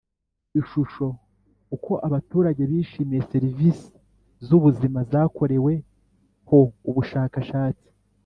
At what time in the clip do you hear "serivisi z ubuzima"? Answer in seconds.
3.31-4.99